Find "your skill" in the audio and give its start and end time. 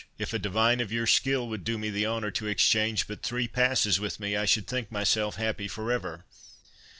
0.91-1.47